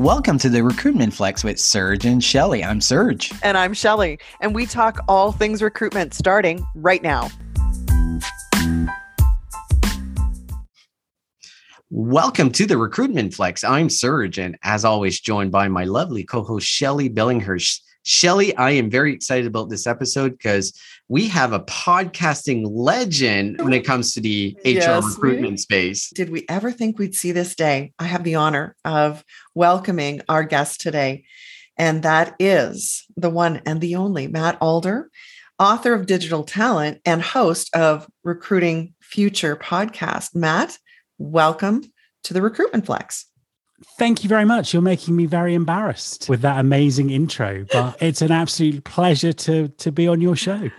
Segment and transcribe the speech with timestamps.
[0.00, 2.64] Welcome to the Recruitment Flex with Serge and Shelly.
[2.64, 3.30] I'm Serge.
[3.42, 4.18] And I'm Shelly.
[4.40, 7.28] And we talk all things recruitment starting right now.
[11.90, 13.62] Welcome to the Recruitment Flex.
[13.62, 17.80] I'm Serge, and as always, joined by my lovely co host, Shelly Billinghurst.
[18.02, 20.72] Shelly, I am very excited about this episode because
[21.10, 26.08] we have a podcasting legend when it comes to the yes, HR recruitment we, space.
[26.10, 27.92] Did we ever think we'd see this day?
[27.98, 31.24] I have the honor of welcoming our guest today,
[31.76, 35.10] and that is the one and the only Matt Alder,
[35.58, 40.36] author of Digital Talent and host of Recruiting Future podcast.
[40.36, 40.78] Matt,
[41.18, 41.82] welcome
[42.22, 43.26] to the Recruitment Flex.
[43.98, 44.72] Thank you very much.
[44.72, 49.66] You're making me very embarrassed with that amazing intro, but it's an absolute pleasure to
[49.66, 50.70] to be on your show.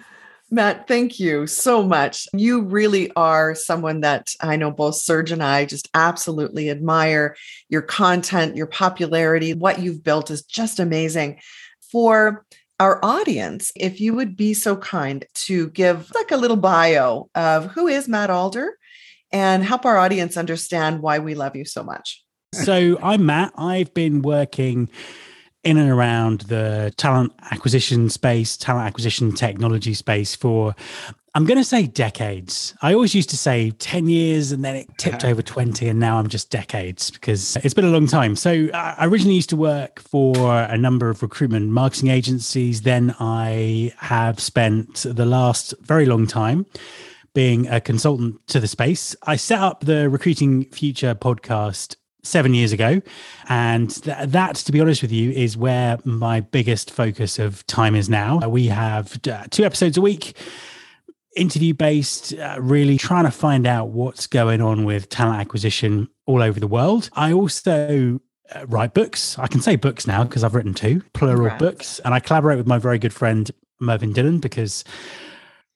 [0.54, 2.28] Matt, thank you so much.
[2.34, 7.38] You really are someone that I know both Serge and I just absolutely admire.
[7.70, 11.40] Your content, your popularity, what you've built is just amazing.
[11.90, 12.46] For
[12.82, 17.72] our audience, if you would be so kind to give like a little bio of
[17.72, 18.78] who is Matt Alder
[19.32, 22.26] and help our audience understand why we love you so much.
[22.54, 23.54] So I'm Matt.
[23.56, 24.90] I've been working
[25.64, 30.76] in and around the talent acquisition space, talent acquisition technology space for,
[31.36, 32.74] I'm going to say decades.
[32.82, 36.18] I always used to say 10 years and then it tipped over 20, and now
[36.18, 38.36] I'm just decades because it's been a long time.
[38.36, 42.82] So I originally used to work for a number of recruitment marketing agencies.
[42.82, 46.66] Then I have spent the last very long time
[47.34, 49.16] being a consultant to the space.
[49.24, 53.02] I set up the Recruiting Future podcast seven years ago.
[53.50, 57.96] And th- that, to be honest with you, is where my biggest focus of time
[57.96, 58.40] is now.
[58.42, 60.36] Uh, we have uh, two episodes a week.
[61.36, 66.42] Interview based, uh, really trying to find out what's going on with talent acquisition all
[66.42, 67.10] over the world.
[67.14, 68.20] I also
[68.54, 69.40] uh, write books.
[69.40, 72.68] I can say books now because I've written two plural books, and I collaborate with
[72.68, 73.50] my very good friend
[73.80, 74.84] Mervyn Dinnan because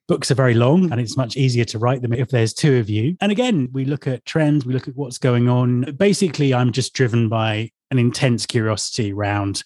[0.08, 2.90] books are very long and it's much easier to write them if there's two of
[2.90, 3.18] you.
[3.22, 5.96] And again, we look at trends, we look at what's going on.
[5.98, 9.64] Basically, I'm just driven by an intense curiosity around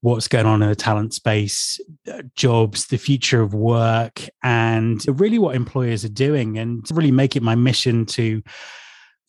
[0.00, 1.80] what's going on in the talent space,
[2.12, 7.34] uh, jobs, the future of work, and really what employers are doing, and really make
[7.34, 8.42] it my mission to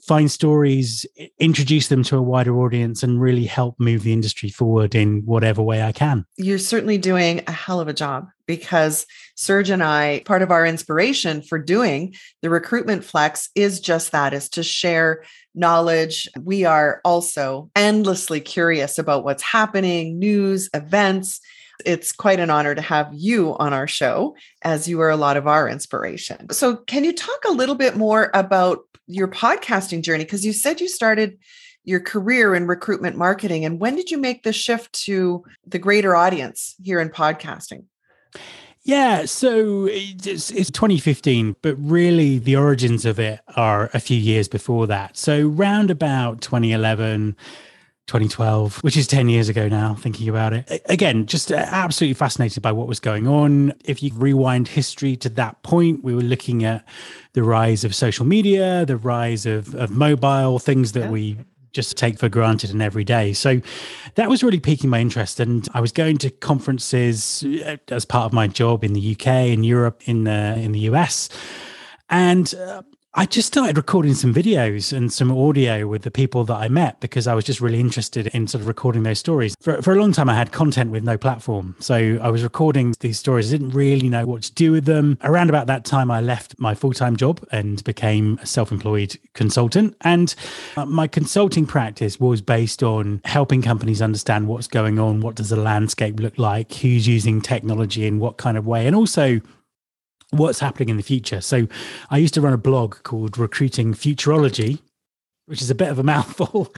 [0.09, 1.05] find stories,
[1.37, 5.61] introduce them to a wider audience, and really help move the industry forward in whatever
[5.61, 6.25] way I can.
[6.35, 9.05] You're certainly doing a hell of a job because
[9.35, 14.33] Serge and I, part of our inspiration for doing the recruitment flex is just that
[14.33, 16.27] is to share knowledge.
[16.41, 21.39] We are also endlessly curious about what's happening, news, events.
[21.85, 25.37] It's quite an honor to have you on our show, as you are a lot
[25.37, 26.49] of our inspiration.
[26.51, 30.79] So, can you talk a little bit more about your podcasting journey because you said
[30.79, 31.37] you started
[31.83, 36.15] your career in recruitment marketing and when did you make the shift to the greater
[36.15, 37.85] audience here in podcasting
[38.83, 44.47] yeah, so it's, it's 2015, but really the origins of it are a few years
[44.47, 45.17] before that.
[45.17, 47.35] So, round about 2011,
[48.09, 50.81] 2012, which is 10 years ago now, thinking about it.
[50.85, 53.73] Again, just absolutely fascinated by what was going on.
[53.85, 56.83] If you rewind history to that point, we were looking at
[57.33, 61.09] the rise of social media, the rise of, of mobile, things that yeah.
[61.11, 61.37] we
[61.71, 63.31] just take for granted and every day.
[63.31, 63.61] So
[64.15, 65.39] that was really piquing my interest.
[65.39, 69.27] And I was going to conferences uh, as part of my job in the UK,
[69.27, 71.29] in Europe, in the, in the US.
[72.09, 72.81] And uh,
[73.15, 76.99] I just started recording some videos and some audio with the people that I met
[76.99, 79.55] because I was just really interested in sort of recording those stories.
[79.59, 81.75] For, for a long time, I had content with no platform.
[81.79, 83.51] So I was recording these stories.
[83.51, 85.17] I didn't really know what to do with them.
[85.23, 89.17] Around about that time, I left my full time job and became a self employed
[89.33, 89.97] consultant.
[90.01, 90.35] And
[90.77, 95.49] uh, my consulting practice was based on helping companies understand what's going on, what does
[95.49, 99.41] the landscape look like, who's using technology in what kind of way, and also
[100.31, 101.41] what's happening in the future.
[101.41, 101.67] So
[102.09, 104.79] I used to run a blog called Recruiting Futurology,
[105.49, 106.71] which is a bit of a mouthful.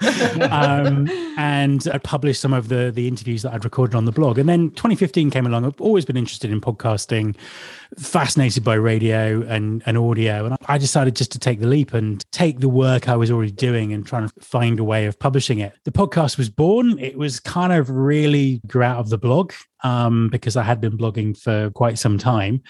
[0.49, 4.37] um, and I published some of the the interviews that I'd recorded on the blog.
[4.37, 5.65] And then 2015 came along.
[5.65, 7.35] I've always been interested in podcasting,
[7.97, 10.45] fascinated by radio and, and audio.
[10.45, 13.51] And I decided just to take the leap and take the work I was already
[13.51, 15.73] doing and trying to find a way of publishing it.
[15.83, 16.97] The podcast was born.
[16.97, 19.51] It was kind of really grew out of the blog
[19.83, 22.63] um, because I had been blogging for quite some time.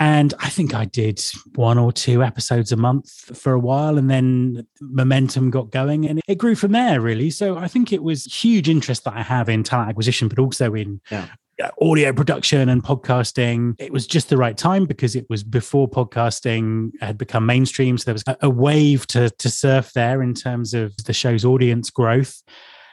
[0.00, 1.22] And I think I did
[1.54, 6.20] one or two episodes a month for a while, and then momentum got going and
[6.26, 7.28] it grew from there, really.
[7.30, 10.74] So I think it was huge interest that I have in talent acquisition, but also
[10.74, 11.28] in yeah
[11.62, 13.74] uh, audio production and podcasting.
[13.78, 17.98] It was just the right time because it was before podcasting had become mainstream.
[17.98, 21.90] So there was a, wave to, to surf there in terms of the show's audience
[21.90, 22.42] growth.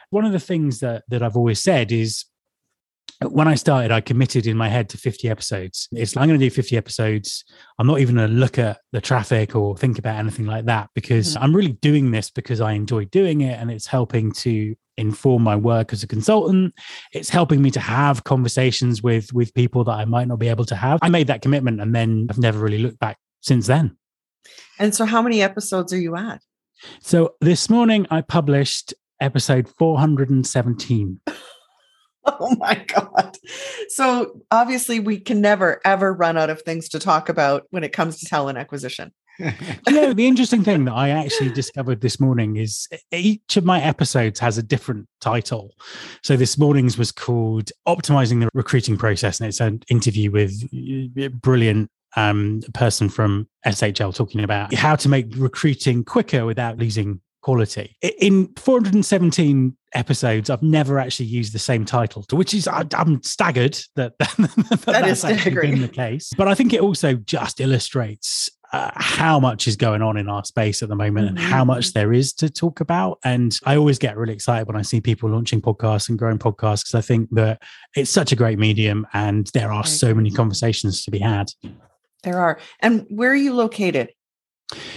[0.09, 2.25] One of the things that that I've always said is
[3.21, 5.87] when I started, I committed in my head to 50 episodes.
[5.91, 7.43] It's like, I'm going to do 50 episodes.
[7.79, 10.89] I'm not even going to look at the traffic or think about anything like that
[10.93, 11.43] because mm-hmm.
[11.43, 15.55] I'm really doing this because I enjoy doing it and it's helping to inform my
[15.55, 16.73] work as a consultant.
[17.13, 20.65] It's helping me to have conversations with with people that I might not be able
[20.65, 20.99] to have.
[21.01, 23.97] I made that commitment and then I've never really looked back since then.
[24.79, 26.41] And so how many episodes are you at?
[27.01, 31.19] So this morning I published episode 417.
[32.39, 33.37] oh my God.
[33.89, 37.93] So obviously, we can never, ever run out of things to talk about when it
[37.93, 39.13] comes to talent acquisition.
[39.39, 43.81] you know, the interesting thing that I actually discovered this morning is each of my
[43.81, 45.73] episodes has a different title.
[46.23, 51.27] So this morning's was called Optimizing the Recruiting Process, and it's an interview with a
[51.27, 57.95] brilliant um, person from SHL talking about how to make recruiting quicker without losing quality.
[58.19, 63.79] In 417 episodes, I've never actually used the same title, which is I, am staggered
[63.95, 66.33] that, that, that that's actually been the case.
[66.37, 70.43] But I think it also just illustrates uh, how much is going on in our
[70.43, 71.99] space at the moment and how much mm-hmm.
[71.99, 73.17] there is to talk about.
[73.23, 76.83] And I always get really excited when I see people launching podcasts and growing podcasts
[76.83, 77.61] because I think that
[77.95, 81.49] it's such a great medium and there are so many conversations to be had.
[82.23, 82.59] There are.
[82.81, 84.09] And where are you located?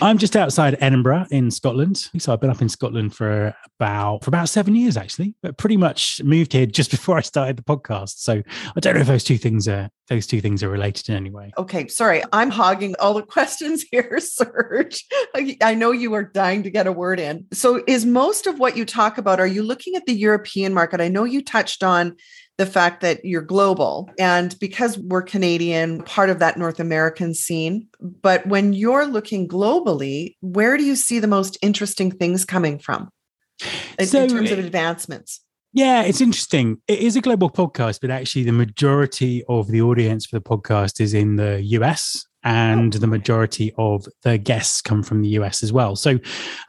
[0.02, 2.08] I'm just outside Edinburgh in Scotland.
[2.18, 5.76] So I've been up in Scotland for about for about seven years actually, but pretty
[5.76, 8.18] much moved here just before I started the podcast.
[8.18, 8.42] So
[8.76, 11.30] I don't know if those two things are those two things are related in any
[11.30, 11.52] way.
[11.56, 15.06] Okay, sorry, I'm hogging all the questions here, Serge.
[15.62, 17.46] I know you are dying to get a word in.
[17.52, 19.38] So is most of what you talk about?
[19.38, 21.00] Are you looking at the European market?
[21.00, 22.16] I know you touched on
[22.60, 24.10] the fact that you're global.
[24.18, 27.88] And because we're Canadian, part of that North American scene.
[28.00, 33.08] But when you're looking globally, where do you see the most interesting things coming from
[33.98, 35.40] in, so, in terms of advancements?
[35.72, 36.82] Yeah, it's interesting.
[36.86, 41.00] It is a global podcast, but actually, the majority of the audience for the podcast
[41.00, 45.72] is in the US and the majority of the guests come from the US as
[45.72, 45.96] well.
[45.96, 46.18] So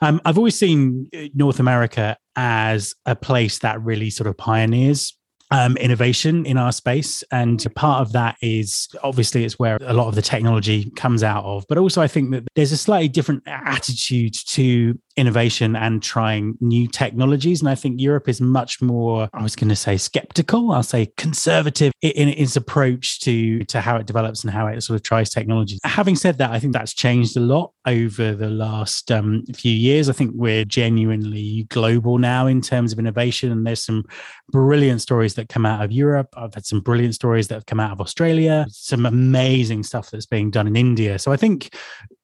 [0.02, 5.18] um, I've always seen uh, North America as a place that really sort of pioneers
[5.52, 7.24] um, innovation in our space.
[7.32, 11.44] And part of that is obviously it's where a lot of the technology comes out
[11.44, 11.66] of.
[11.70, 16.88] But also, I think that there's a slightly different attitude to innovation and trying new
[16.88, 17.62] technologies.
[17.62, 21.12] And I think Europe is much more, I was going to say skeptical, I'll say
[21.18, 25.30] conservative in its approach to, to how it develops and how it sort of tries
[25.30, 25.78] technology.
[25.84, 30.10] Having said that, I think that's changed a lot over the last um, few years.
[30.10, 33.52] I think we're genuinely global now in terms of innovation.
[33.52, 34.06] And there's some
[34.52, 36.30] brilliant stories that come out of Europe.
[36.36, 40.26] I've had some brilliant stories that have come out of Australia, some amazing stuff that's
[40.26, 41.20] being done in India.
[41.20, 41.76] So I think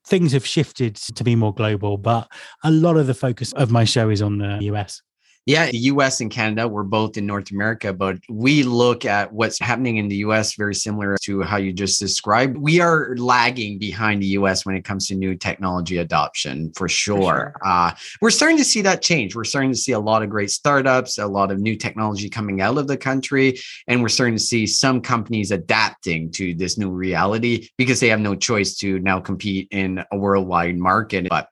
[0.07, 2.27] things have shifted to be more global, but
[2.63, 5.01] a lot of the focus of my show is on the US.
[5.47, 9.57] Yeah, the US and Canada, we're both in North America, but we look at what's
[9.57, 12.57] happening in the US very similar to how you just described.
[12.57, 17.17] We are lagging behind the US when it comes to new technology adoption for sure.
[17.17, 17.55] For sure.
[17.63, 19.37] Uh, we're starting to see that change.
[19.37, 22.59] We're starting to see a lot of great startups, a lot of new technology coming
[22.59, 23.57] out of the country,
[23.87, 28.19] and we're starting to see some companies adapting to this new reality because they have
[28.19, 31.29] no choice to now compete in a worldwide market.
[31.29, 31.47] But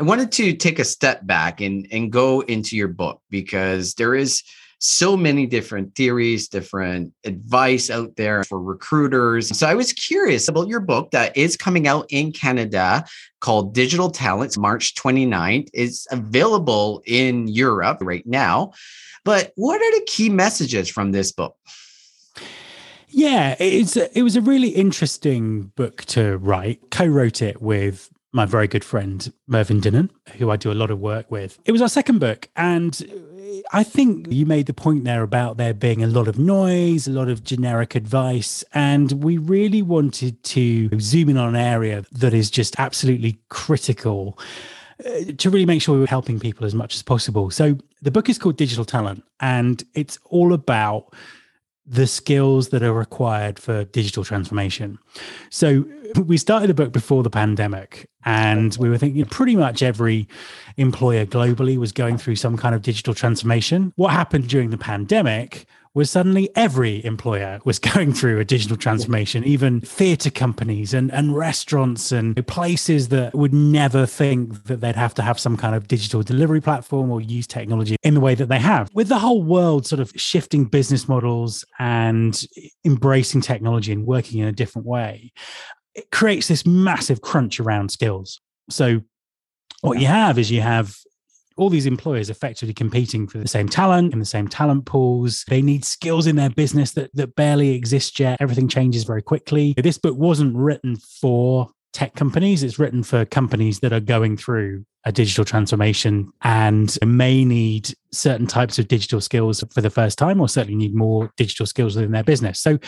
[0.00, 4.14] I wanted to take a step back and, and go into your book because there
[4.14, 4.42] is
[4.78, 9.54] so many different theories, different advice out there for recruiters.
[9.54, 13.04] So I was curious about your book that is coming out in Canada
[13.40, 15.68] called Digital Talents, March 29th.
[15.74, 18.72] It's available in Europe right now.
[19.22, 21.56] But what are the key messages from this book?
[23.06, 26.90] Yeah, it's a, it was a really interesting book to write.
[26.90, 31.00] Co-wrote it with my very good friend Mervyn Dinnan, who I do a lot of
[31.00, 31.58] work with.
[31.64, 33.02] It was our second book, and
[33.72, 37.12] I think you made the point there about there being a lot of noise, a
[37.12, 42.34] lot of generic advice, and we really wanted to zoom in on an area that
[42.34, 44.38] is just absolutely critical
[45.04, 47.50] uh, to really make sure we were helping people as much as possible.
[47.50, 51.12] So the book is called Digital Talent, and it's all about
[51.90, 54.96] the skills that are required for digital transformation.
[55.50, 55.84] So
[56.24, 60.28] we started the book before the pandemic and we were thinking pretty much every
[60.76, 63.92] employer globally was going through some kind of digital transformation.
[63.96, 69.44] What happened during the pandemic was suddenly every employer was going through a digital transformation,
[69.44, 75.14] even theatre companies and, and restaurants and places that would never think that they'd have
[75.14, 78.48] to have some kind of digital delivery platform or use technology in the way that
[78.48, 78.88] they have.
[78.94, 82.40] With the whole world sort of shifting business models and
[82.84, 85.32] embracing technology and working in a different way,
[85.94, 88.40] it creates this massive crunch around skills.
[88.68, 89.00] So
[89.80, 90.94] what you have is you have
[91.60, 95.44] all these employers effectively competing for the same talent in the same talent pools.
[95.48, 98.38] They need skills in their business that, that barely exist yet.
[98.40, 99.74] Everything changes very quickly.
[99.76, 102.62] This book wasn't written for tech companies.
[102.62, 108.46] It's written for companies that are going through a digital transformation and may need certain
[108.46, 112.12] types of digital skills for the first time, or certainly need more digital skills within
[112.12, 112.60] their business.
[112.60, 112.78] So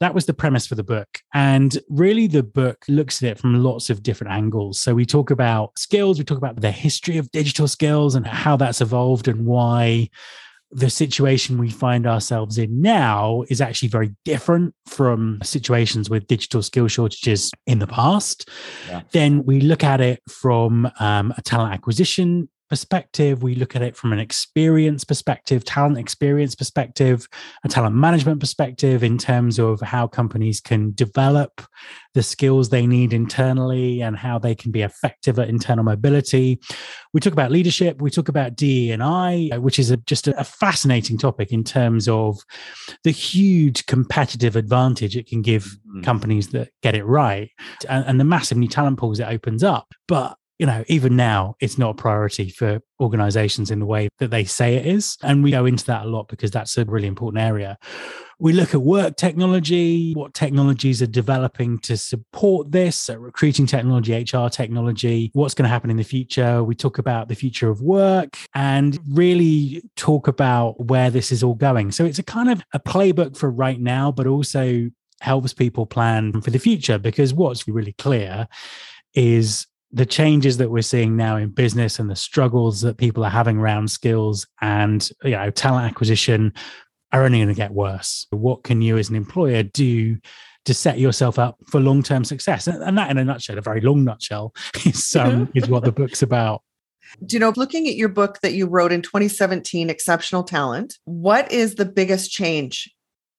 [0.00, 1.08] that was the premise for the book.
[1.32, 4.80] And really, the book looks at it from lots of different angles.
[4.80, 8.56] So we talk about skills, we talk about the history of digital skills and how
[8.56, 10.10] that's evolved and why
[10.72, 16.62] the situation we find ourselves in now is actually very different from situations with digital
[16.62, 18.48] skill shortages in the past.
[18.88, 19.02] Yeah.
[19.12, 23.42] Then we look at it from um, a talent acquisition perspective.
[23.42, 27.28] We look at it from an experience perspective, talent experience perspective,
[27.64, 31.60] a talent management perspective in terms of how companies can develop
[32.14, 36.58] the skills they need internally and how they can be effective at internal mobility.
[37.12, 38.00] We talk about leadership.
[38.00, 41.64] We talk about DE and I, which is a, just a, a fascinating topic in
[41.64, 42.38] terms of
[43.04, 46.00] the huge competitive advantage it can give mm-hmm.
[46.00, 47.50] companies that get it right
[47.86, 49.92] and, and the massive new talent pools it opens up.
[50.08, 54.30] But you know, even now, it's not a priority for organizations in the way that
[54.30, 55.16] they say it is.
[55.20, 57.76] And we go into that a lot because that's a really important area.
[58.38, 64.14] We look at work technology, what technologies are developing to support this, so recruiting technology,
[64.14, 66.62] HR technology, what's going to happen in the future.
[66.62, 71.56] We talk about the future of work and really talk about where this is all
[71.56, 71.90] going.
[71.90, 74.90] So it's a kind of a playbook for right now, but also
[75.22, 78.46] helps people plan for the future because what's really clear
[79.14, 83.30] is the changes that we're seeing now in business and the struggles that people are
[83.30, 86.52] having around skills and you know talent acquisition
[87.12, 88.26] are only going to get worse.
[88.30, 90.16] What can you as an employer do
[90.64, 92.66] to set yourself up for long-term success?
[92.66, 94.54] And that in a nutshell a very long nutshell
[94.86, 96.62] is um, is what the book's about.
[97.26, 101.52] Do you know looking at your book that you wrote in 2017 exceptional talent what
[101.52, 102.90] is the biggest change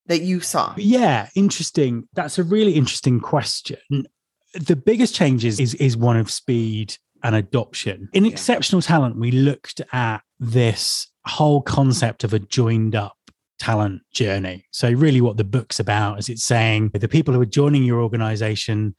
[0.06, 0.76] that you saw?
[0.78, 2.08] Yeah interesting.
[2.14, 4.06] That's a really interesting question
[4.54, 8.10] the biggest changes is, is, one of speed and adoption.
[8.14, 8.32] In yeah.
[8.32, 13.18] exceptional talent, we looked at this whole concept of a joined up
[13.60, 14.66] talent journey.
[14.72, 18.02] So, really, what the book's about is it's saying the people who are joining your
[18.02, 18.96] organization,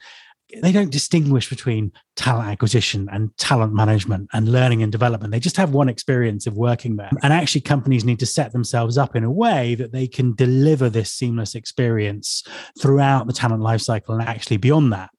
[0.63, 5.33] they don't distinguish between talent acquisition and talent management and learning and development.
[5.33, 7.11] They just have one experience of working there.
[7.23, 10.89] And actually, companies need to set themselves up in a way that they can deliver
[10.89, 12.45] this seamless experience
[12.79, 15.11] throughout the talent lifecycle and actually beyond that.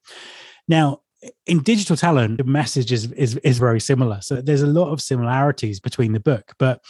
[0.68, 1.02] Now,
[1.46, 4.20] in digital talent, the message is, is, is very similar.
[4.22, 6.54] So there's a lot of similarities between the book.
[6.58, 6.82] But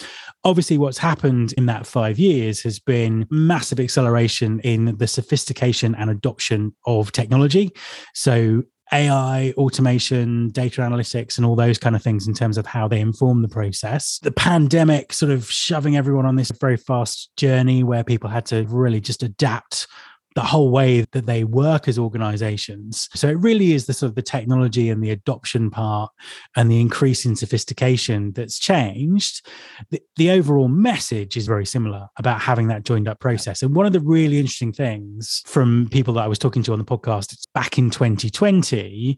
[0.43, 6.09] obviously, what's happened in that five years has been massive acceleration in the sophistication and
[6.09, 7.71] adoption of technology.
[8.13, 8.63] So
[8.93, 12.99] AI, automation, data analytics, and all those kind of things in terms of how they
[12.99, 14.19] inform the process.
[14.19, 18.65] The pandemic sort of shoving everyone on this very fast journey where people had to
[18.67, 19.87] really just adapt
[20.35, 23.07] the whole way that they work as organizations.
[23.15, 26.11] So it really is the sort of the technology and the adoption part
[26.57, 29.47] and the increase in sophistication that's changed.
[29.91, 33.63] The, the overall message is very similar about having that joined up process.
[33.63, 36.79] And one of the really interesting things from people that I was talking to on
[36.79, 39.17] the podcast, it's back in 2020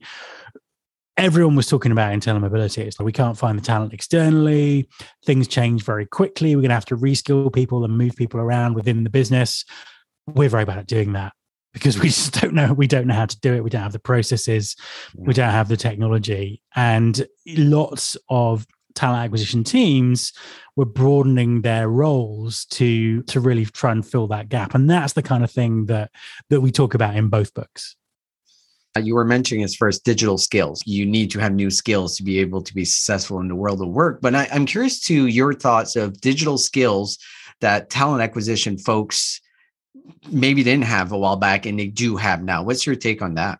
[1.18, 2.84] everyone was talking about internal mobility.
[2.84, 4.88] It's like we can't find the talent externally.
[5.26, 6.56] Things change very quickly.
[6.56, 9.66] We're going to have to reskill people and move people around within the business
[10.28, 11.34] we're very bad at doing that
[11.74, 13.64] because we just don't know we don't know how to do it.
[13.64, 14.76] We don't have the processes.
[15.16, 16.62] We don't have the technology.
[16.76, 20.34] And lots of talent acquisition teams
[20.76, 24.76] were broadening their roles to to really try and fill that gap.
[24.76, 26.12] And that's the kind of thing that
[26.50, 27.96] that we talk about in both books.
[28.96, 30.82] Uh, you were mentioning as first digital skills.
[30.86, 33.82] You need to have new skills to be able to be successful in the world
[33.82, 34.20] of work.
[34.22, 37.20] But I, i'm curious to your thoughts of digital skills
[37.62, 39.42] that talent acquisition folks
[40.30, 42.64] maybe didn't have a while back and they do have now.
[42.64, 43.60] What's your take on that?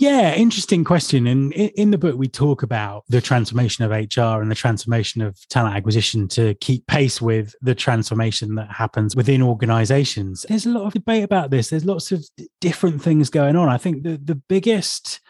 [0.00, 1.28] Yeah, interesting question.
[1.28, 5.38] And in the book, we talk about the transformation of HR and the transformation of
[5.48, 10.44] talent acquisition to keep pace with the transformation that happens within organizations.
[10.48, 11.70] There's a lot of debate about this.
[11.70, 12.24] There's lots of
[12.60, 13.68] different things going on.
[13.68, 15.20] I think the, the biggest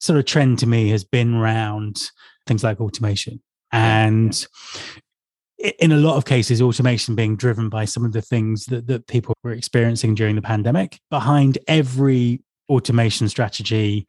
[0.00, 2.10] sort of trend to me has been around
[2.46, 3.40] things like automation.
[3.72, 4.46] And
[5.78, 9.06] in a lot of cases, automation being driven by some of the things that, that
[9.06, 10.98] people were experiencing during the pandemic.
[11.10, 14.06] Behind every automation strategy,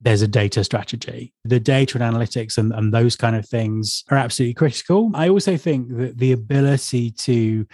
[0.00, 1.32] there's a data strategy.
[1.44, 5.10] The data and analytics and, and those kind of things are absolutely critical.
[5.14, 7.66] I also think that the ability to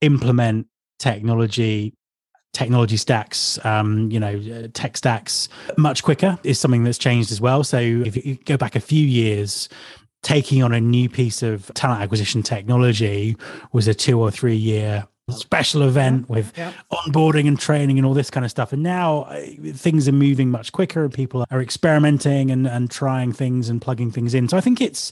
[0.00, 0.66] implement
[0.98, 1.94] technology
[2.52, 7.62] technology stacks, um, you know, tech stacks much quicker is something that's changed as well.
[7.62, 9.68] So if you go back a few years,
[10.22, 13.36] taking on a new piece of talent acquisition technology
[13.72, 16.72] was a two or three year special event with yeah.
[16.92, 18.72] onboarding and training and all this kind of stuff.
[18.72, 23.32] And now uh, things are moving much quicker and people are experimenting and, and trying
[23.32, 24.48] things and plugging things in.
[24.48, 25.10] So I think it's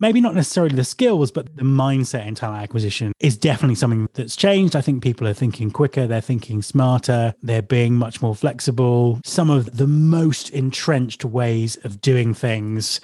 [0.00, 4.34] maybe not necessarily the skills, but the mindset in talent acquisition is definitely something that's
[4.34, 4.74] changed.
[4.74, 9.20] I think people are thinking quicker, they're thinking smarter, they're being much more flexible.
[9.24, 13.00] Some of the most entrenched ways of doing things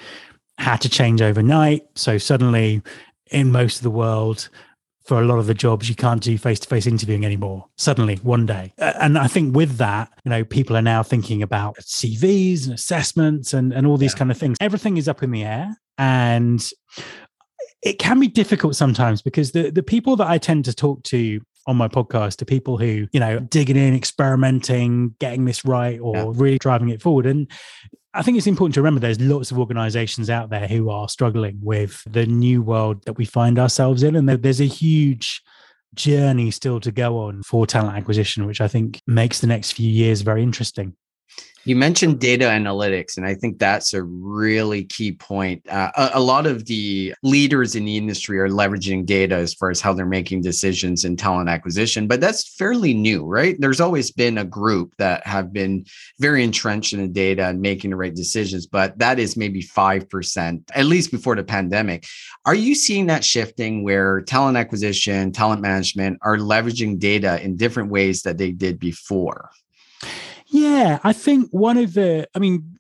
[0.59, 1.87] had to change overnight.
[1.95, 2.83] So suddenly,
[3.31, 4.49] in most of the world,
[5.07, 7.67] for a lot of the jobs, you can't do face to face interviewing anymore.
[7.77, 8.73] Suddenly, one day.
[8.79, 13.55] And I think with that, you know, people are now thinking about CVs and assessments
[13.55, 14.19] and, and all these yeah.
[14.19, 14.57] kind of things.
[14.61, 15.77] Everything is up in the air.
[15.97, 16.69] And
[17.83, 21.41] it can be difficult sometimes because the, the people that I tend to talk to
[21.69, 26.17] on my podcast are people who, you know, digging in, experimenting, getting this right, or
[26.17, 26.25] yeah.
[26.35, 27.27] really driving it forward.
[27.27, 27.49] And
[28.17, 31.59] I think it's important to remember there's lots of organizations out there who are struggling
[31.61, 34.17] with the new world that we find ourselves in.
[34.17, 35.43] And there's a huge
[35.95, 39.91] journey still to go on for talent acquisition, which I think makes the next few
[39.91, 40.97] years very interesting.
[41.67, 45.69] You mentioned data analytics, and I think that's a really key point.
[45.69, 49.71] Uh, a, a, lot of the leaders in the industry are leveraging data as far
[49.71, 53.57] as how they're making decisions in talent acquisition, but that's fairly new, right?
[53.59, 55.87] There's always been a group that have been
[56.21, 60.71] very entrenched in the data and making the right decisions, but that is maybe 5%,
[60.73, 62.07] at least before the pandemic.
[62.45, 67.91] Are you seeing that shifting where talent acquisition, talent management are leveraging data in different
[67.91, 69.51] ways that they did before?
[70.49, 72.79] Yeah, I think one of the, I mean,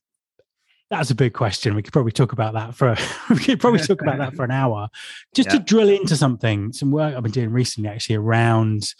[0.90, 1.74] that's a big question.
[1.74, 2.96] We could probably talk about that for
[3.30, 4.88] we could probably talk about that for an hour.
[5.34, 5.58] Just yeah.
[5.58, 8.94] to drill into something, some work I've been doing recently actually around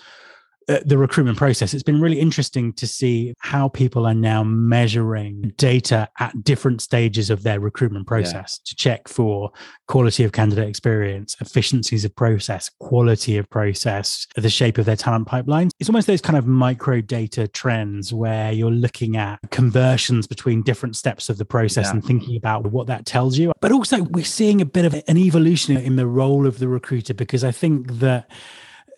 [0.68, 5.52] Uh, the recruitment process, it's been really interesting to see how people are now measuring
[5.56, 8.68] data at different stages of their recruitment process yeah.
[8.68, 9.52] to check for
[9.86, 15.28] quality of candidate experience, efficiencies of process, quality of process, the shape of their talent
[15.28, 15.70] pipelines.
[15.78, 20.96] It's almost those kind of micro data trends where you're looking at conversions between different
[20.96, 21.92] steps of the process yeah.
[21.92, 23.52] and thinking about what that tells you.
[23.60, 27.14] But also, we're seeing a bit of an evolution in the role of the recruiter
[27.14, 28.28] because I think that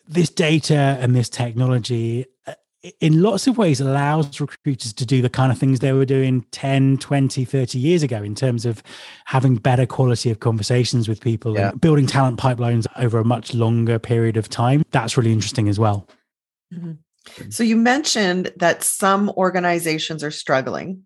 [0.09, 2.55] this data and this technology uh,
[3.01, 6.45] in lots of ways allows recruiters to do the kind of things they were doing
[6.53, 8.83] 10 20 30 years ago in terms of
[9.27, 11.71] having better quality of conversations with people yeah.
[11.71, 15.79] and building talent pipelines over a much longer period of time that's really interesting as
[15.79, 16.09] well
[16.73, 16.93] mm-hmm.
[17.51, 21.03] so you mentioned that some organizations are struggling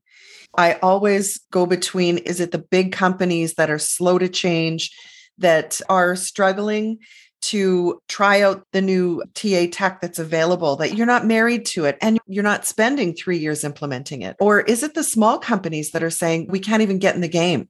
[0.56, 4.94] i always go between is it the big companies that are slow to change
[5.38, 6.98] that are struggling
[7.42, 11.98] to try out the new TA tech that's available, that you're not married to it
[12.00, 14.36] and you're not spending three years implementing it?
[14.40, 17.28] Or is it the small companies that are saying, we can't even get in the
[17.28, 17.68] game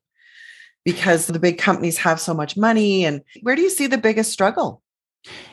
[0.85, 3.05] because the big companies have so much money?
[3.05, 4.83] And where do you see the biggest struggle?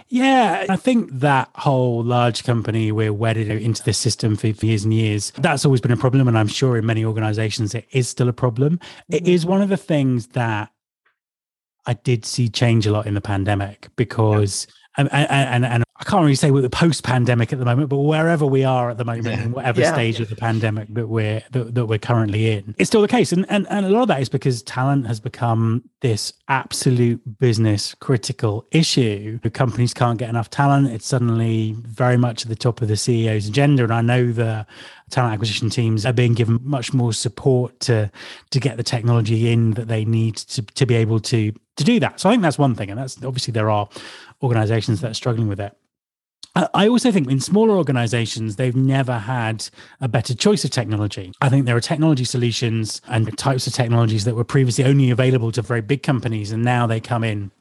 [0.08, 4.93] Yeah, I think that whole large company, we're wedded into the system for, years and
[4.93, 5.32] years.
[5.38, 6.27] That's always been a problem.
[6.27, 8.77] And I'm sure in many organizations, it is still a problem.
[8.77, 9.13] Mm-hmm.
[9.13, 10.71] It is one of the things that
[11.86, 15.08] I did see change a lot in the pandemic because, yeah.
[15.12, 17.97] and, and, and, I can't really say we're the post pandemic at the moment, but
[17.97, 19.43] wherever we are at the moment, yeah.
[19.43, 19.91] in whatever yeah.
[19.91, 23.33] stage of the pandemic that we're that, that, we're currently in, it's still the case.
[23.33, 27.95] And, and and a lot of that is because talent has become this absolute business
[27.95, 29.39] critical issue.
[29.51, 30.88] Companies can't get enough talent.
[30.88, 33.83] It's suddenly very much at the top of the CEO's agenda.
[33.83, 34.65] And I know the
[35.09, 38.09] talent acquisition teams are being given much more support to
[38.51, 41.99] to get the technology in that they need to to be able to to do
[41.99, 42.21] that.
[42.21, 43.89] So I think that's one thing, and that's obviously there are
[44.41, 45.75] organizations that are struggling with it.
[46.74, 49.67] I also think in smaller organizations, they've never had
[50.02, 51.32] a better choice of technology.
[51.41, 55.52] I think there are technology solutions and types of technologies that were previously only available
[55.54, 57.52] to very big companies, and now they come in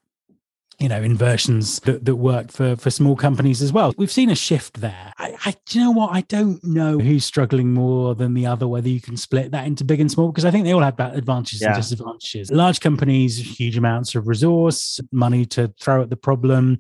[0.79, 3.93] you know, in versions that, that work for, for small companies as well.
[3.97, 5.13] We've seen a shift there.
[5.19, 6.13] I, I, do you know what?
[6.13, 9.85] I don't know who's struggling more than the other, whether you can split that into
[9.85, 11.69] big and small, because I think they all have advantages yeah.
[11.69, 12.53] and disadvantages.
[12.53, 16.79] Large companies, huge amounts of resource, money to throw at the problem.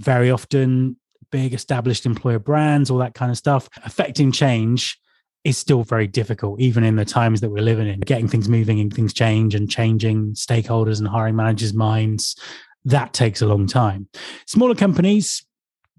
[0.00, 0.96] Very often,
[1.30, 3.68] big established employer brands, all that kind of stuff.
[3.84, 4.98] Affecting change
[5.44, 8.00] is still very difficult, even in the times that we're living in.
[8.00, 12.36] Getting things moving and things change and changing stakeholders and hiring managers' minds,
[12.84, 14.08] that takes a long time.
[14.46, 15.44] Smaller companies,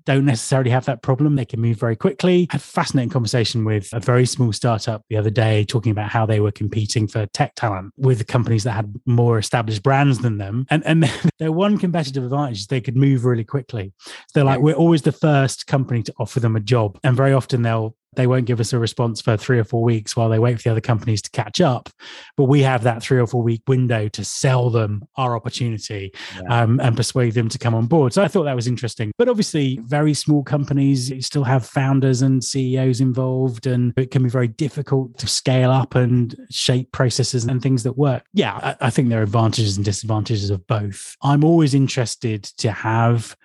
[0.06, 1.36] don't necessarily have that problem.
[1.36, 2.48] They can move very quickly.
[2.50, 6.10] I had a fascinating conversation with a very small startup the other day talking about
[6.10, 10.38] how they were competing for tech talent with companies that had more established brands than
[10.38, 10.66] them.
[10.70, 11.04] And, and
[11.40, 13.94] their one competitive advantage is they could move really quickly.
[14.06, 17.00] So they're like, we're always the first company to offer them a job.
[17.04, 20.16] And very often they'll they won't give us a response for three or four weeks
[20.16, 21.90] while they wait for the other companies to catch up.
[22.36, 26.64] But we have that three or four week window to sell them our opportunity yeah.
[26.64, 28.14] um, and persuade them to come on board.
[28.14, 29.12] So I thought that was interesting.
[29.18, 34.30] But obviously, very small companies still have founders and CEOs involved, and it can be
[34.30, 38.26] very difficult to scale up and shape processes and things that work.
[38.34, 41.16] Yeah, I, I think there are advantages and disadvantages of both.
[41.22, 43.38] I'm always interested to have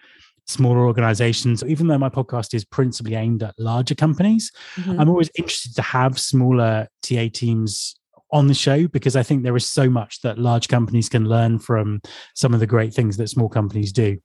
[0.47, 5.01] smaller organizations even though my podcast is principally aimed at larger companies mm-hmm.
[5.01, 7.97] i'm always interested to have smaller ta teams
[8.33, 11.59] on the show because i think there is so much that large companies can learn
[11.59, 12.01] from
[12.35, 14.17] some of the great things that small companies do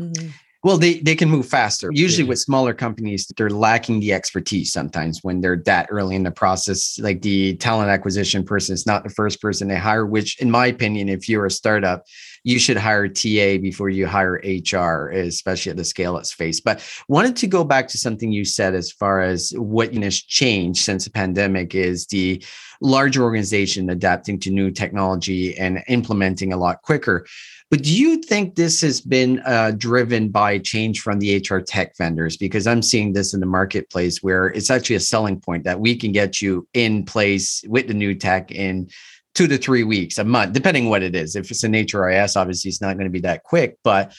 [0.00, 0.28] mm-hmm.
[0.62, 1.90] Well, they, they can move faster.
[1.90, 6.30] Usually, with smaller companies, they're lacking the expertise sometimes when they're that early in the
[6.30, 6.98] process.
[6.98, 10.66] Like the talent acquisition person is not the first person they hire, which, in my
[10.66, 12.04] opinion, if you're a startup,
[12.44, 16.62] you should hire TA before you hire HR, especially at the scale it's faced.
[16.62, 20.82] But wanted to go back to something you said as far as what has changed
[20.82, 22.44] since the pandemic is the
[22.80, 27.26] larger organization adapting to new technology and implementing a lot quicker.
[27.70, 31.96] But do you think this has been uh, driven by change from the HR tech
[31.96, 32.36] vendors?
[32.36, 35.94] Because I'm seeing this in the marketplace where it's actually a selling point that we
[35.94, 38.88] can get you in place with the new tech in
[39.36, 41.36] two to three weeks, a month, depending what it is.
[41.36, 43.78] If it's an HRIS, obviously it's not going to be that quick.
[43.84, 44.14] But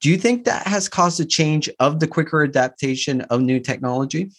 [0.00, 4.32] do you think that has caused a change of the quicker adaptation of new technology?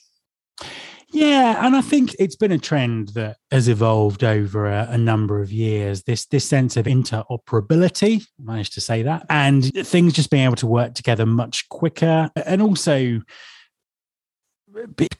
[1.09, 5.41] Yeah, and I think it's been a trend that has evolved over a, a, number
[5.41, 6.03] of years.
[6.03, 10.67] This this sense of interoperability, managed to say that, and things just being able to
[10.67, 13.21] work together much quicker, and also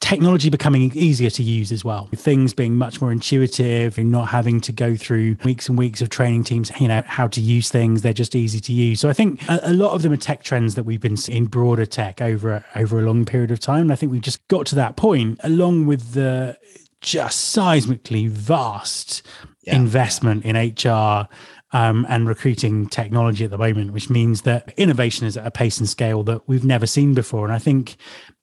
[0.00, 4.60] technology becoming easier to use as well things being much more intuitive and not having
[4.60, 8.02] to go through weeks and weeks of training teams you know how to use things
[8.02, 10.42] they're just easy to use so i think a, a lot of them are tech
[10.42, 13.92] trends that we've been seeing broader tech over over a long period of time and
[13.92, 16.56] i think we've just got to that point along with the
[17.00, 19.22] just seismically vast
[19.62, 19.76] yeah.
[19.76, 21.28] investment in hr
[21.72, 25.78] um, and recruiting technology at the moment, which means that innovation is at a pace
[25.78, 27.44] and scale that we've never seen before.
[27.44, 27.96] And I think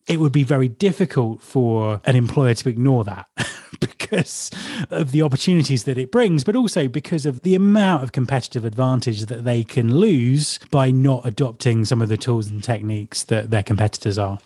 [0.07, 3.27] it would be very difficult for an employer to ignore that
[3.79, 4.51] because
[4.91, 9.25] of the opportunities that it brings, but also because of the amount of competitive advantage
[9.25, 13.63] that they can lose by not adopting some of the tools and techniques that their
[13.63, 14.39] competitors are.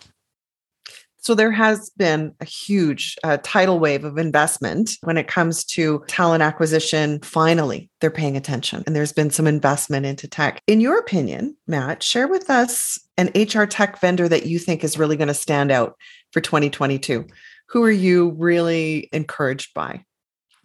[1.20, 6.02] So there has been a huge uh, tidal wave of investment when it comes to
[6.08, 7.20] talent acquisition.
[7.20, 10.62] Finally, they're paying attention and there's been some investment into tech.
[10.66, 14.98] In your opinion, Matt, share with us an HR tech vendor that you think is
[14.98, 15.94] really going to stand out
[16.32, 17.26] for 2022.
[17.68, 20.04] Who are you really encouraged by?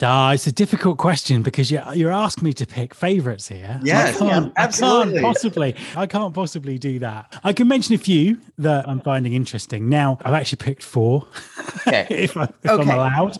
[0.01, 3.79] Uh, it's a difficult question because you're, you're asking me to pick favorites here.
[3.81, 5.19] Yes, yeah, absolutely.
[5.19, 7.39] I can't possibly, I can't possibly do that.
[7.45, 9.87] I can mention a few that I'm finding interesting.
[9.87, 11.25] Now, I've actually picked four,
[11.87, 12.07] okay.
[12.09, 12.81] if, I, if okay.
[12.81, 13.37] I'm allowed.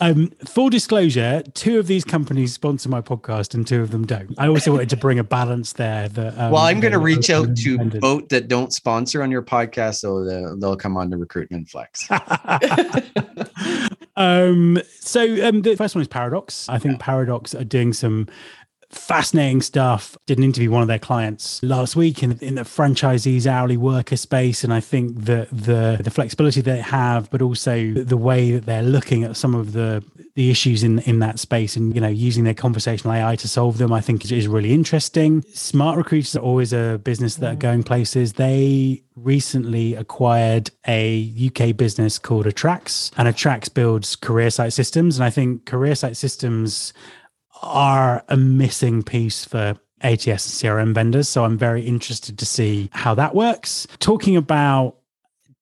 [0.00, 4.34] Um, full disclosure, two of these companies sponsor my podcast and two of them don't.
[4.38, 6.08] I also wanted to bring a balance there.
[6.08, 9.42] That, um, well, I'm going to reach out to both that don't sponsor on your
[9.42, 12.10] podcast so they'll, they'll come on the Recruitment Flex.
[14.16, 16.68] um, so um, the first one is Paradox.
[16.68, 17.04] I think yeah.
[17.04, 18.28] Paradox are doing some
[18.90, 20.16] fascinating stuff.
[20.26, 24.16] Did an interview one of their clients last week in, in the franchisees hourly worker
[24.16, 28.66] space, and I think that the the flexibility they have, but also the way that
[28.66, 30.02] they're looking at some of the
[30.34, 33.78] the issues in in that space, and you know using their conversational AI to solve
[33.78, 35.42] them, I think is really interesting.
[35.42, 37.60] SmartRecruiters are always a business that are mm.
[37.60, 38.34] going places.
[38.34, 45.24] They recently acquired a UK business called Attrax, and Attrax builds career site systems, and
[45.24, 46.92] I think career site systems
[47.62, 51.28] are a missing piece for ATS and CRM vendors.
[51.28, 53.86] So I'm very interested to see how that works.
[53.98, 54.97] Talking about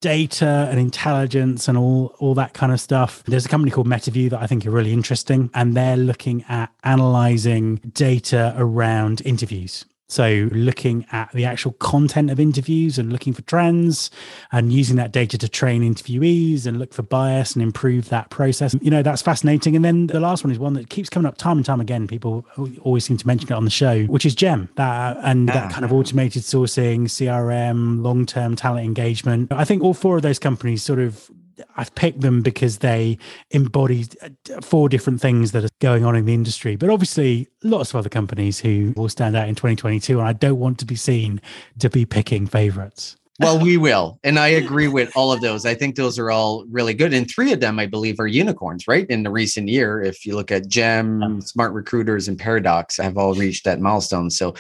[0.00, 3.22] data and intelligence and all all that kind of stuff.
[3.24, 6.72] There's a company called MetaView that I think are really interesting and they're looking at
[6.85, 9.85] analyzing data around interviews.
[10.09, 14.11] So, looking at the actual content of interviews and looking for trends
[14.53, 18.77] and using that data to train interviewees and look for bias and improve that process.
[18.81, 19.75] You know, that's fascinating.
[19.75, 22.07] And then the last one is one that keeps coming up time and time again.
[22.07, 22.47] People
[22.83, 25.69] always seem to mention it on the show, which is GEM that, and that ah.
[25.71, 29.53] kind of automated sourcing, CRM, long term talent engagement.
[29.53, 31.31] I think all four of those companies sort of
[31.77, 33.19] I've picked them because they
[33.51, 36.77] embody uh, four different things that are going on in the industry.
[36.77, 40.19] But obviously, lots of other companies who will stand out in 2022.
[40.19, 41.40] And I don't want to be seen
[41.79, 43.16] to be picking favorites.
[43.40, 44.19] well, we will.
[44.25, 45.66] And I agree with all of those.
[45.66, 47.12] I think those are all really good.
[47.14, 49.07] And three of them, I believe, are unicorns, right?
[49.09, 53.64] In the recent year, if you look at GEM, SmartRecruiters, and Paradox, have all reached
[53.64, 54.31] that milestone.
[54.31, 54.55] So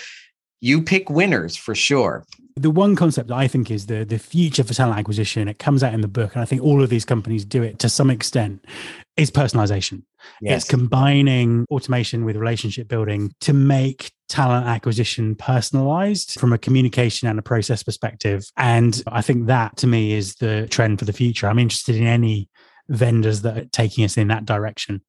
[0.60, 2.24] you pick winners for sure.
[2.56, 5.46] The one concept I think is the the future for talent acquisition.
[5.46, 7.78] It comes out in the book, and I think all of these companies do it
[7.80, 8.64] to some extent.
[9.16, 10.02] Is personalization.
[10.42, 10.62] Yes.
[10.62, 17.38] It's combining automation with relationship building to make talent acquisition personalized from a communication and
[17.38, 18.44] a process perspective.
[18.56, 21.48] And I think that to me is the trend for the future.
[21.48, 22.50] I'm interested in any
[22.88, 25.00] vendors that are taking us in that direction.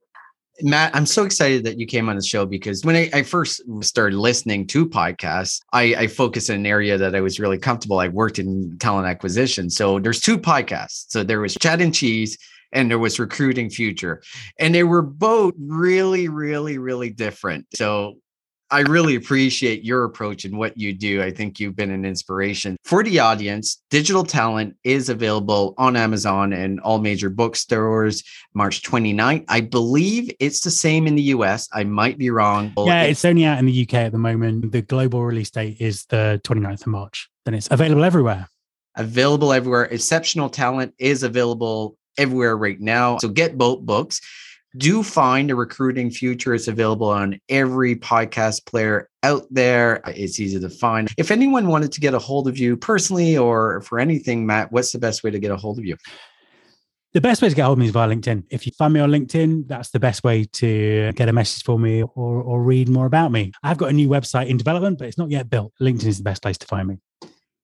[0.62, 3.62] Matt, I'm so excited that you came on the show because when I, I first
[3.82, 8.00] started listening to podcasts, I, I focused in an area that I was really comfortable.
[8.00, 9.70] I worked in talent acquisition.
[9.70, 11.06] So there's two podcasts.
[11.10, 12.38] So there was Chat and Cheese
[12.74, 14.22] and there was Recruiting Future.
[14.60, 17.68] And they were both really, really, really different.
[17.76, 18.16] So
[18.70, 21.22] I really appreciate your approach and what you do.
[21.22, 23.82] I think you've been an inspiration for the audience.
[23.90, 29.46] Digital Talent is available on Amazon and all major bookstores March 29th.
[29.48, 31.70] I believe it's the same in the US.
[31.74, 32.74] I might be wrong.
[32.78, 34.72] Yeah, it's, it's only out in the UK at the moment.
[34.72, 37.30] The global release date is the 29th of March.
[37.46, 38.50] Then it's available everywhere.
[38.96, 39.86] Available everywhere.
[39.86, 43.18] Exceptional Talent is available everywhere right now.
[43.20, 44.20] So get both books
[44.76, 46.54] do find a recruiting future.
[46.54, 50.02] It's available on every podcast player out there.
[50.08, 51.10] It's easy to find.
[51.18, 54.92] If anyone wanted to get a hold of you personally or for anything, Matt, what's
[54.92, 55.96] the best way to get a hold of you?
[57.14, 58.44] The best way to get hold of me is via LinkedIn.
[58.50, 61.80] If you find me on LinkedIn, that's the best way to get a message for
[61.80, 63.54] me or, or read more about me.
[63.64, 65.74] I've got a new website in development, but it's not yet built.
[65.82, 66.98] LinkedIn is the best place to find me.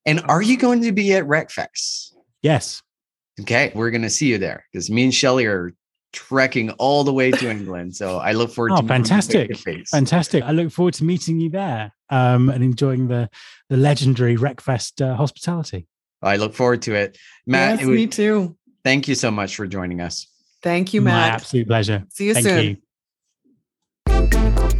[0.06, 2.14] And are you going to be at RecFest?
[2.42, 2.82] Yes.
[3.40, 5.74] Okay, we're going to see you there because me and Shelly are
[6.14, 7.96] trekking all the way to England.
[7.96, 9.58] So I look forward oh, to fantastic,
[9.90, 10.44] fantastic.
[10.44, 13.30] I look forward to meeting you there um, and enjoying the
[13.70, 15.88] the legendary RecFest uh, hospitality.
[16.22, 17.80] I look forward to it, Matt.
[17.80, 18.56] Yes, it was, me too.
[18.84, 20.28] Thank you so much for joining us.
[20.62, 21.32] Thank you, Matt.
[21.32, 22.06] My absolute pleasure.
[22.10, 22.78] See you thank soon.
[24.72, 24.80] You.